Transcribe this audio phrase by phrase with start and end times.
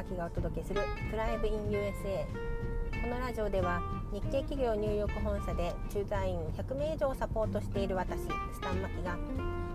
[0.00, 0.80] マキがお届けする
[1.12, 2.24] 「プライブ・イン USA」
[3.02, 8.28] このラジオでは日系企業ニューヨーク本社で駐在員100名以上をサポートしている私ス
[8.62, 9.18] タンマキが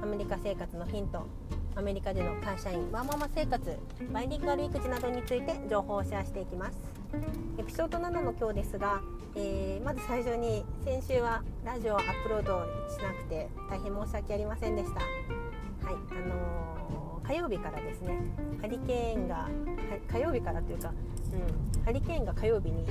[0.00, 1.26] アメリカ生活のヒント
[1.74, 3.76] アメリカでの会社員ワーママ生活
[4.12, 6.78] バイリンガル育児などについて情報をシェアしていきます。
[7.58, 9.02] エピソード7の今日ですが、
[9.34, 15.00] えー、まず最初に先週はラジオをアップロードしなくて大変申し訳ありませんでした、
[17.26, 18.18] 火曜日からですね
[18.60, 19.48] ハリケーンが
[20.10, 20.92] 火曜日からというか、
[21.32, 22.84] うん、ハリケーンが火曜日に、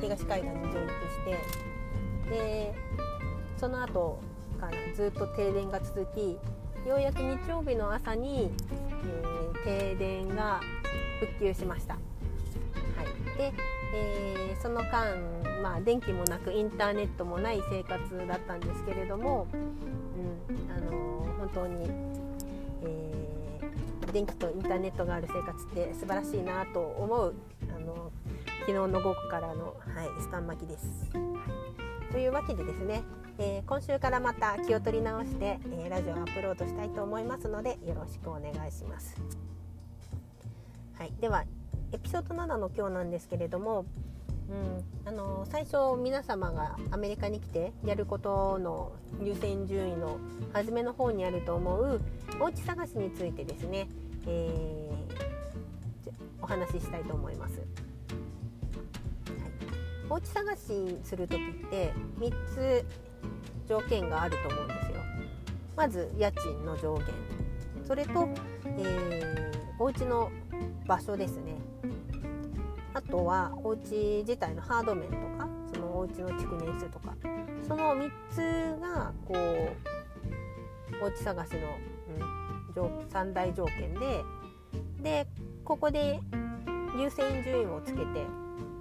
[0.00, 2.74] 東海岸に上陸してで
[3.56, 4.20] その後
[4.60, 6.38] かなずっと停電が続き
[6.88, 8.50] ようやく日曜日の朝に、
[9.64, 10.60] えー、停電が
[11.20, 11.94] 復旧しました。
[11.94, 12.00] は
[13.34, 13.52] い、で、
[13.94, 15.16] えー、その間、
[15.62, 21.88] まあ、電気もなくインターネットもない生活だったんですけれども、うんあのー、本当に、
[22.84, 27.34] えー、電気とインターネットがある生活って素晴らしいなと思う、
[27.74, 28.10] あの
[28.60, 31.10] 昨日の午後からの、はい、スタン巻きです。
[32.12, 33.02] というわけでですね、
[33.38, 39.20] えー、今週からまた気を取り直して、えー、ラジオをアップロードしたいと思いますのでよろしくお願いします。
[40.96, 41.44] はい、では
[41.92, 43.84] エピソード7の今日なんですけれども、
[44.50, 48.92] うん、あの最初皆様がアメリカに来てやることの
[49.22, 50.18] 優先順位の
[50.52, 52.00] 初めの方にあると思う
[52.40, 53.88] お家探しについてですね、
[54.26, 57.60] えー、お話ししたいと思います。
[60.10, 62.84] お家探しする時って3つ
[63.66, 65.00] 条件があると思うんですよ。
[65.76, 67.06] まず家賃の上限
[67.86, 68.28] それと、
[68.64, 70.30] えー、お家の
[70.86, 71.56] 場所ですね
[72.94, 77.14] あとはお家自体のハード面とかそのお家の築年数とか
[77.66, 81.58] その3つがこうお家探しの、
[82.80, 84.24] うん、3大条件で
[85.02, 85.26] で
[85.64, 86.20] ここで
[86.98, 88.06] 優先順位をつけて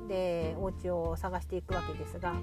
[0.08, 2.42] でお家を探していくわけですがはい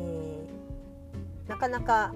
[0.00, 2.14] えーなかなか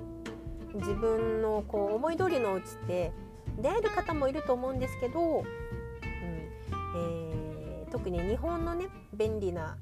[0.74, 3.12] 自分のこう思い通りのお家って
[3.60, 5.44] 出会える方もいると思うんですけど、
[7.92, 9.76] 特に日本のね便利な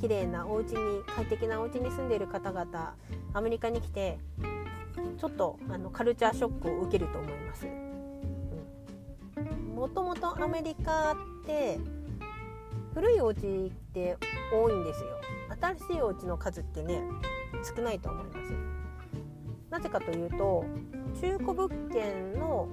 [0.00, 2.94] 綺麗なお家に快適なお家に住んでいる方々
[3.34, 4.18] アメリカに来て
[5.18, 7.66] ちょっとあのカルチャーショックを受けると思います。
[9.74, 11.78] もともとアメリカって
[12.94, 14.16] 古いお家って
[14.52, 15.06] 多いんですよ。
[15.60, 17.02] 新しいお家の数ってね
[17.76, 18.52] 少ないと思います
[19.70, 20.64] なぜかというと
[21.20, 22.68] 中古物件の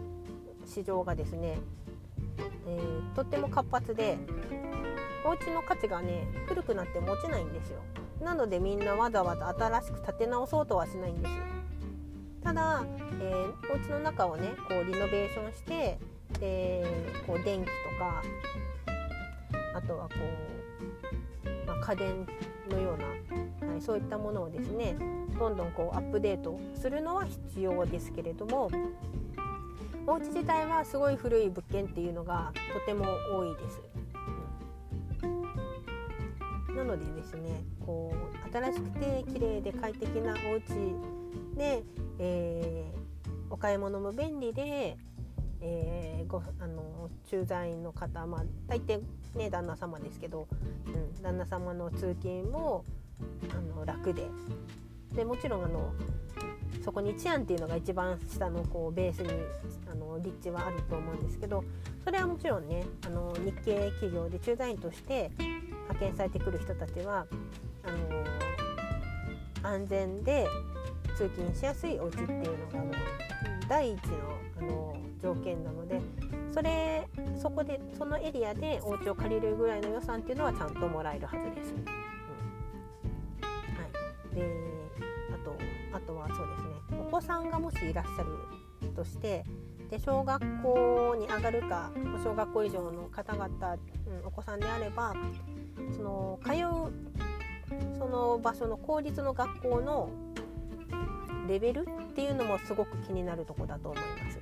[0.66, 1.60] 市場がですね、
[2.68, 4.18] えー、とっても活発で
[5.26, 7.82] お家の価値がね古くなってもちないんですよ。
[8.22, 11.34] なのでみんなわざわざ新しく建て直そうとはしないんです。
[12.44, 12.84] ただ、
[13.22, 15.98] えー、お家の中をねこうリノベーションして
[16.40, 16.86] で
[17.26, 18.24] こう電気とか
[19.76, 20.16] あとはこ
[21.46, 22.28] う、まあ、家電
[22.70, 23.06] のような
[23.76, 24.96] はい、そういったものをですね
[25.38, 28.70] どんどんこうアップデートするのは必要ですけれども
[30.08, 33.06] お家自体はすごい古い物件っていうのがとても
[33.36, 33.82] 多いです。
[36.76, 40.62] なのでですねこう新しくて綺麗で快適なお家
[41.58, 41.84] で、
[42.20, 44.98] えー、お買い物も便利で、
[45.62, 49.02] えー、ごあの駐在員の方、まあ、大抵
[49.36, 50.48] ね旦那様ですけど、
[50.86, 52.84] うん、旦那様の通勤も
[53.50, 54.28] あの楽で
[55.14, 55.94] でもちろんあの
[56.86, 59.30] そこに治安っていうのが一番下のこうベースに
[59.92, 61.64] あの立地はあると思うんですけど
[62.04, 67.26] それはもちろんねあの日系企業で駐在員として派遣されてくる人たちは
[67.84, 67.92] あ
[69.64, 70.48] の安全で
[71.18, 72.94] 通勤しやすいお家っていうのがもう
[73.68, 74.14] 第一の
[74.60, 76.00] あの条件なので
[76.54, 77.08] それ
[77.42, 81.74] そこでそのエリアでお家を借りるぐらいの予算っていうのはちゃんともらえるはずです。
[81.74, 81.82] は
[84.32, 84.36] い。
[84.36, 84.46] で
[85.34, 85.58] あと
[85.98, 86.65] あとはそうです
[87.16, 89.46] 子さんがもしいらっしゃるとして
[89.90, 91.92] で小学校に上がるか
[92.22, 95.16] 小学校以上の方々、うん、お子さんであれば
[95.96, 100.10] その通うその場所の公立の学校の
[101.48, 104.40] レベルっていうのもすごく気になるとこだと思います。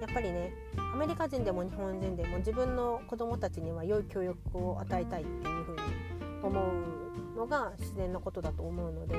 [0.00, 0.54] やっぱりね
[0.94, 5.82] アメリカ人でも日本人でも自分の子供たちには良い教育を与えたいっていうふうに
[6.42, 6.60] 思
[7.34, 9.16] うのが自然なことだと思うので、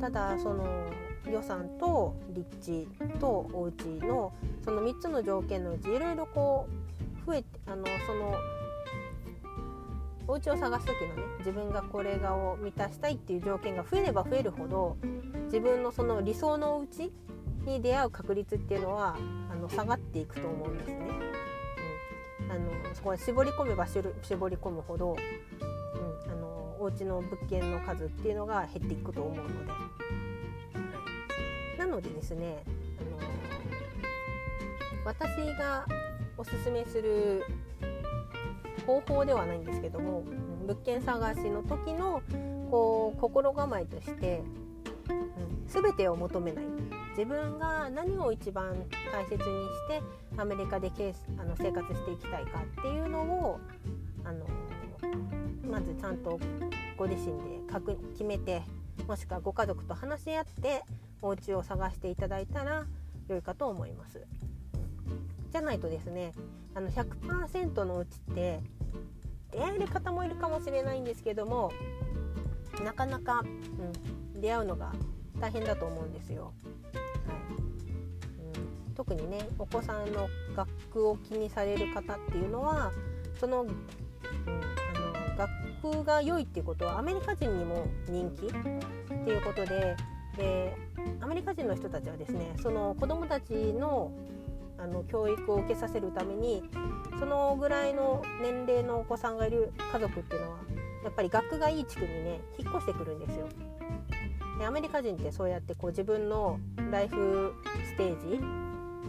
[0.00, 0.90] ただその
[1.30, 2.88] 予算と立地
[3.18, 4.32] とお家の
[4.64, 6.68] その3つの条件のうちいろいろこ
[7.22, 8.34] う増えてあのその
[10.26, 14.96] お家を探す時のね自分がこれがを満たしたいっていう条件が増えれば増えるほど
[15.46, 17.12] 自分のその理想のお家
[17.66, 19.16] に出会う確率っていうのは
[19.50, 20.96] あの下がっていくと思うんですね。
[22.46, 25.16] うん、あのそこは絞り込めば絞り込むほど、
[26.84, 29.76] お家の物件の数っていうのが減っていくと思うので、は
[31.76, 32.62] い、なのでですね
[33.00, 33.04] あ
[35.02, 35.86] の私が
[36.36, 37.42] おすすめする
[38.86, 40.24] 方法ではないんですけども
[40.66, 42.20] 物件探しの時の
[42.70, 44.42] こう心構えとして、
[45.08, 46.64] うん、全てを求めない。
[47.16, 48.74] 自分が何を一番
[49.12, 49.46] 大切にし
[49.88, 50.02] て
[50.36, 53.60] アメリカでケースあの生活していきたいかっていうのを
[54.24, 54.44] あの
[55.70, 56.38] まずちゃんと
[56.96, 58.62] ご自身で確決めて
[59.08, 60.82] もしくはご家族と話し合って
[61.22, 62.84] お家を探していただいたら
[63.28, 64.26] 良いかと思います。
[65.50, 66.32] じゃないとですね
[66.74, 68.60] あの100%のうちって
[69.52, 71.70] 出会える方もいるかもしれないんですけども
[72.84, 73.44] なかなか、
[74.34, 74.92] うん、出会うのが
[75.40, 76.52] 大変だと思うんですよ。
[76.64, 76.94] はい
[78.88, 82.90] うん、特にねお子さんの学区を気にされる方っていうのは
[83.38, 83.66] その,、
[86.04, 88.50] が良いっていうことはアメリカ人にも人気っ
[89.24, 89.96] ていうことで
[90.36, 90.76] で
[91.20, 94.12] アメリカ人の人たちはですねその子どもたちの
[94.76, 96.62] あの教育を受けさせるために
[97.18, 100.58] そのぐらいの年齢のお子さんがいる家族っていうのは
[101.04, 103.48] やっぱり学区がいい地区にね引っ越してくるんですよ。
[104.58, 106.58] でアメリカ人ってそうやってこう自分の
[106.90, 107.54] ライフ
[107.84, 108.40] ステージ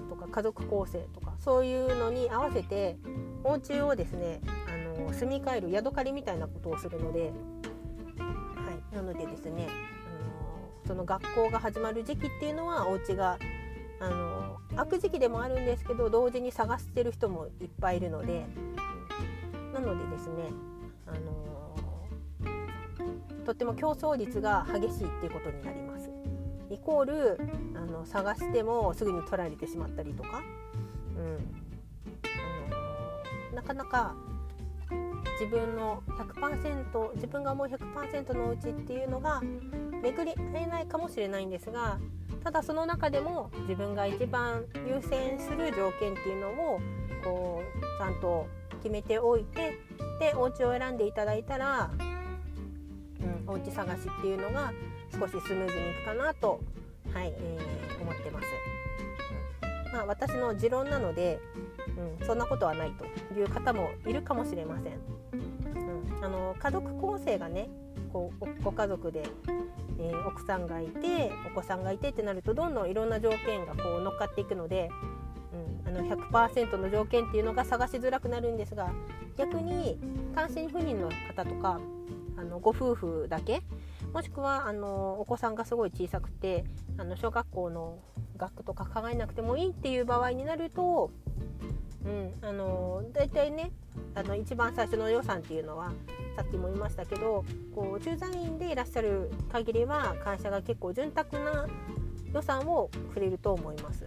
[0.09, 2.97] とか家族構成とかそういうのに合わせて
[3.43, 4.41] お家をですね
[5.13, 7.27] 住み替える宿借りみたいなことをするので、は
[8.93, 13.37] い、なのでですねあのその学校が始まる時期っていうのはお家が
[13.99, 18.45] あの空く時期でもあるんですけど同時に探してる人もいっぱいいるので、
[19.73, 20.33] なのでですね、
[21.07, 21.45] あの
[23.45, 26.09] とっても競争率が激しいっていうことになります。
[26.69, 27.39] イコール
[27.75, 30.41] あの探してもすぐに取られてしまったりとか、
[31.17, 31.21] う
[33.51, 34.15] ん、なかなか
[35.39, 39.41] 自分の100%自分が思う100%のうちっていうのが
[40.01, 41.99] 巡り合えないかもしれないんですが
[42.43, 46.79] ただその中でも自分が一番優先する条件っていうのを
[47.23, 48.47] こうちゃんと
[48.83, 49.79] 決めておいて
[50.19, 51.89] でお家を選んでいただいたら、
[53.47, 54.71] うん、お家探しっていうのが
[55.11, 56.59] 少しスムーズにいくかなと、
[57.11, 58.45] はいえー、思ってます。
[59.91, 61.39] まあ、私の持論なので、
[62.19, 63.05] うん、そんなことはないと
[63.39, 65.14] いう方もいるかもしれません。
[66.25, 67.69] あの家族構成がね
[68.11, 69.23] こうご家族で
[69.97, 74.89] えー、奥さんがいてお子さんがいてってなるとどんどんいろんな条件がこう乗っかっていくので、
[75.85, 78.91] うん、あの100%の条件っていうのが探しづらくなるんですが
[79.37, 79.97] 逆に
[80.33, 81.79] 単身赴任の方とか
[82.37, 83.61] あのご夫婦だけ
[84.13, 86.65] もしくはあのお子さんがすごい小さくて
[86.97, 87.99] あの小学校の
[88.37, 91.11] 学区とか考えなくてもいいっていう場合になると、
[92.05, 93.71] うん、あの大体ね
[94.13, 95.91] あの一番最初の予算っていうのは
[96.35, 97.43] さっきも言いましたけど
[97.73, 101.67] こう駐在員でいらっしゃる限りは会社が結構潤沢な
[102.33, 104.05] 予算をくれると思います。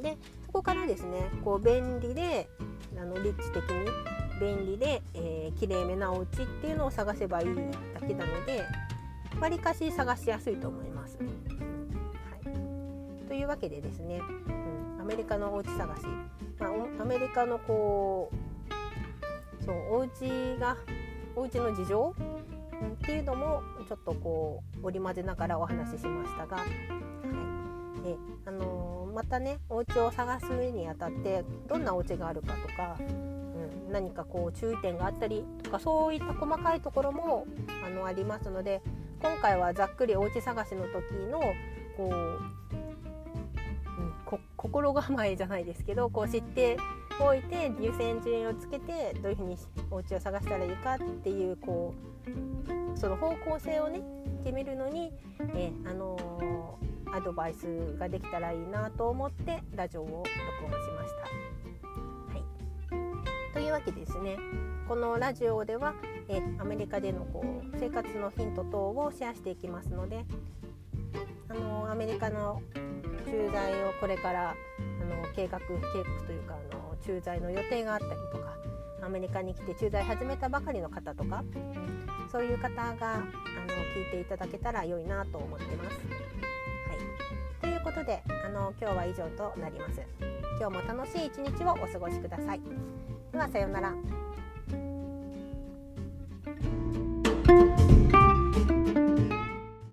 [0.00, 0.16] で
[0.46, 2.48] そこからですねこう便利で
[2.96, 7.46] あの立地的に便利で、えー、綺麗めなお家っていうのを探せばいい
[7.94, 8.64] だけなので
[9.40, 11.18] わりかし探しやすいと思います。
[11.18, 11.24] は
[13.24, 14.20] い、というわけでですね、
[14.96, 16.02] うん、アメリカのお家探し、
[16.58, 18.30] まあ、アメリカのこ
[19.60, 20.76] うそうお家が
[21.36, 22.14] お家の事情、
[22.78, 26.68] っていうのもちょっとこう織り交ぜながらお話ししましたが、はい。
[28.06, 37.46] えあのー、またねお家を探す上にあたってどんなお家があるかとか、うん、何かこう注意点があったりとかそういった細かいところも
[37.84, 38.82] あのありますので
[39.20, 41.40] 今回はざっくりお家探しの時の
[41.96, 42.77] こう
[44.56, 46.76] 心構えじゃないですけどこう知って
[47.20, 49.56] おいて優先順位をつけてどういうふうに
[49.90, 51.94] お家を探したらいいかっていうこ
[52.26, 54.02] うその方向性をね
[54.44, 55.12] 決めるのに、
[55.54, 57.66] えあのー、アドバイス
[57.98, 61.98] ができたらいいなと思ってラジオを録音しました。
[62.32, 62.38] は
[63.50, 64.36] い、というわけでですね。
[64.88, 65.94] このラジオでは、
[66.28, 70.24] えアメリカでのこう生活のヒント等をシェアしていきますので、
[71.50, 72.62] あのー、アメリカの
[73.30, 78.56] 駐在をこれからあの計画計画というかあの駐在の予定があったりとか
[79.02, 81.44] アメリカに来て駐在始めたばかりの方とか、
[82.30, 83.24] そういう方があの
[83.94, 85.96] 聞いていただけたら良いなと思ってます。
[85.96, 90.02] はい、ということであの今日は以上となります。
[90.58, 92.60] 今日も楽しい一日をお過ごしください。
[93.32, 94.17] ではさようなら。